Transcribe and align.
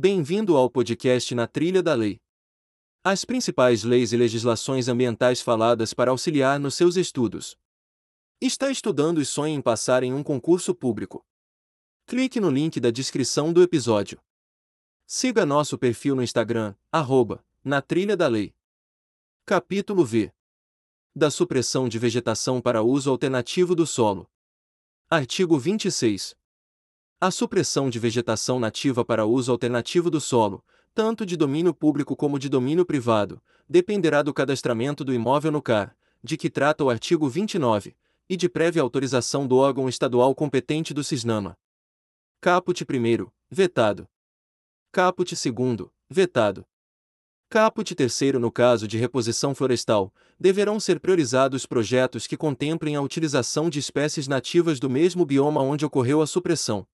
Bem-vindo 0.00 0.56
ao 0.56 0.70
podcast 0.70 1.34
Na 1.34 1.48
Trilha 1.48 1.82
da 1.82 1.92
Lei. 1.92 2.20
As 3.02 3.24
principais 3.24 3.82
leis 3.82 4.12
e 4.12 4.16
legislações 4.16 4.86
ambientais 4.86 5.40
faladas 5.40 5.92
para 5.92 6.12
auxiliar 6.12 6.60
nos 6.60 6.76
seus 6.76 6.94
estudos. 6.94 7.58
Está 8.40 8.70
estudando 8.70 9.20
e 9.20 9.26
sonha 9.26 9.52
em 9.52 9.60
passar 9.60 10.04
em 10.04 10.14
um 10.14 10.22
concurso 10.22 10.72
público? 10.72 11.26
Clique 12.06 12.38
no 12.38 12.48
link 12.48 12.78
da 12.78 12.92
descrição 12.92 13.52
do 13.52 13.60
episódio. 13.60 14.22
Siga 15.04 15.44
nosso 15.44 15.76
perfil 15.76 16.14
no 16.14 16.22
Instagram, 16.22 16.76
arroba, 16.92 17.44
na 17.64 17.82
trilha 17.82 18.16
da 18.16 18.28
lei. 18.28 18.54
Capítulo 19.44 20.04
V. 20.04 20.32
Da 21.12 21.28
supressão 21.28 21.88
de 21.88 21.98
vegetação 21.98 22.60
para 22.60 22.84
uso 22.84 23.10
alternativo 23.10 23.74
do 23.74 23.84
solo. 23.84 24.30
Artigo 25.10 25.58
26. 25.58 26.36
A 27.20 27.32
supressão 27.32 27.90
de 27.90 27.98
vegetação 27.98 28.60
nativa 28.60 29.04
para 29.04 29.26
uso 29.26 29.50
alternativo 29.50 30.08
do 30.08 30.20
solo, 30.20 30.64
tanto 30.94 31.26
de 31.26 31.36
domínio 31.36 31.74
público 31.74 32.14
como 32.14 32.38
de 32.38 32.48
domínio 32.48 32.86
privado, 32.86 33.42
dependerá 33.68 34.22
do 34.22 34.32
cadastramento 34.32 35.04
do 35.04 35.12
imóvel 35.12 35.50
no 35.50 35.60
CAR, 35.60 35.96
de 36.22 36.36
que 36.36 36.48
trata 36.48 36.84
o 36.84 36.88
artigo 36.88 37.28
29, 37.28 37.96
e 38.28 38.36
de 38.36 38.48
prévia 38.48 38.82
autorização 38.82 39.48
do 39.48 39.56
órgão 39.56 39.88
estadual 39.88 40.32
competente 40.32 40.94
do 40.94 41.02
CISNAMA. 41.02 41.58
Caput 42.40 42.84
1, 42.84 43.26
vetado. 43.50 44.08
Caput 44.92 45.34
2, 45.34 45.90
vetado. 46.08 46.64
Caput 47.50 47.96
3 47.96 48.34
no 48.34 48.52
caso 48.52 48.86
de 48.86 48.96
reposição 48.96 49.56
florestal, 49.56 50.14
deverão 50.38 50.78
ser 50.78 51.00
priorizados 51.00 51.66
projetos 51.66 52.28
que 52.28 52.36
contemplem 52.36 52.94
a 52.94 53.02
utilização 53.02 53.68
de 53.68 53.80
espécies 53.80 54.28
nativas 54.28 54.78
do 54.78 54.88
mesmo 54.88 55.26
bioma 55.26 55.60
onde 55.60 55.84
ocorreu 55.84 56.22
a 56.22 56.26
supressão. 56.26 56.86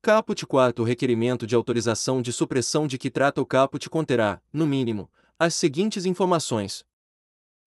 Caput 0.00 0.46
4 0.46 0.80
O 0.80 0.86
requerimento 0.86 1.44
de 1.44 1.56
autorização 1.56 2.22
de 2.22 2.32
supressão 2.32 2.86
de 2.86 2.96
que 2.96 3.10
trata 3.10 3.40
o 3.40 3.46
caput 3.46 3.90
conterá, 3.90 4.40
no 4.52 4.64
mínimo, 4.64 5.10
as 5.36 5.56
seguintes 5.56 6.06
informações. 6.06 6.84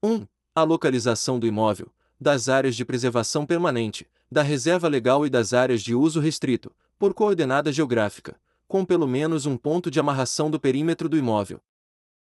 1. 0.01 0.25
A 0.55 0.63
localização 0.63 1.37
do 1.37 1.45
imóvel, 1.45 1.91
das 2.19 2.47
áreas 2.47 2.77
de 2.77 2.85
preservação 2.85 3.45
permanente, 3.45 4.07
da 4.31 4.41
reserva 4.41 4.87
legal 4.87 5.25
e 5.25 5.29
das 5.29 5.51
áreas 5.51 5.81
de 5.81 5.93
uso 5.93 6.21
restrito, 6.21 6.73
por 6.97 7.13
coordenada 7.13 7.69
geográfica, 7.69 8.39
com 8.65 8.85
pelo 8.85 9.07
menos 9.07 9.45
um 9.45 9.57
ponto 9.57 9.91
de 9.91 9.99
amarração 9.99 10.49
do 10.49 10.59
perímetro 10.59 11.09
do 11.09 11.17
imóvel. 11.17 11.61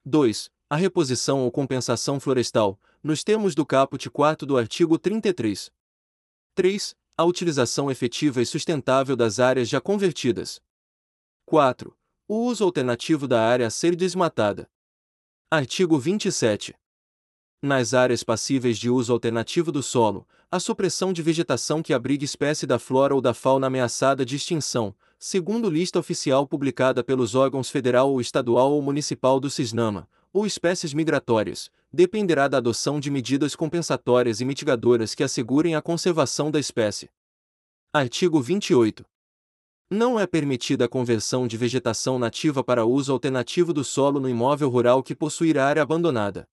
2. 0.07 0.51
A 0.71 0.77
reposição 0.77 1.43
ou 1.43 1.53
compensação 1.53 2.19
florestal, 2.19 2.81
nos 3.03 3.23
termos 3.23 3.55
do 3.55 3.67
caput 3.67 4.09
4 4.09 4.47
do 4.47 4.57
artigo 4.57 4.99
33. 4.99 5.71
3. 6.55 6.97
A 7.23 7.25
utilização 7.25 7.89
efetiva 7.89 8.43
e 8.43 8.45
sustentável 8.45 9.15
das 9.15 9.39
áreas 9.39 9.69
já 9.69 9.81
convertidas. 9.81 10.61
4. 11.47 11.97
O 12.27 12.47
uso 12.47 12.65
alternativo 12.65 13.29
da 13.29 13.41
área 13.41 13.69
a 13.69 13.71
ser 13.71 13.95
desmatada. 13.95 14.69
Artigo 15.49 16.01
27. 16.01 16.75
Nas 17.63 17.95
áreas 17.95 18.25
passíveis 18.25 18.77
de 18.77 18.91
uso 18.91 19.13
alternativo 19.13 19.71
do 19.71 19.85
solo, 19.85 20.27
a 20.51 20.59
supressão 20.59 21.13
de 21.13 21.23
vegetação 21.23 21.81
que 21.81 21.95
abrigue 21.95 22.25
espécie 22.25 22.67
da 22.67 22.77
flora 22.77 23.15
ou 23.15 23.21
da 23.21 23.33
fauna 23.33 23.69
ameaçada 23.69 24.27
de 24.27 24.35
extinção, 24.35 24.93
segundo 25.17 25.71
lista 25.71 26.01
oficial 26.01 26.45
publicada 26.45 27.05
pelos 27.05 27.37
órgãos 27.37 27.71
federal 27.71 28.11
ou 28.11 28.21
estadual 28.21 28.73
ou 28.73 28.83
municipal 28.83 29.39
do 29.39 29.49
CISNAMA, 29.49 30.09
ou 30.33 30.47
espécies 30.47 30.95
migratórias, 30.95 31.71
dependerá 31.93 32.49
da 32.49 32.59
adoção 32.59 32.99
de 32.99 33.11
medidas 33.11 33.55
compensatórias 33.55 34.41
e 34.41 34.45
mitigadoras 34.45 35.15
que 35.15 35.23
assegurem 35.23 35.75
a 35.75 35.83
conservação 35.83 36.51
da 36.51 36.59
espécie. 36.59 37.11
Artigo 37.93 38.41
28. 38.41 39.05
Não 39.91 40.19
é 40.19 40.27
permitida 40.27 40.87
a 40.87 40.89
conversão 40.89 41.47
de 41.47 41.57
vegetação 41.59 42.19
nativa 42.19 42.65
para 42.65 42.87
uso 42.87 43.13
alternativo 43.13 43.75
do 43.75 43.85
solo 43.85 44.19
no 44.19 44.29
imóvel 44.29 44.71
rural 44.71 45.03
que 45.03 45.15
possuir 45.15 45.59
área 45.59 45.83
abandonada. 45.83 46.49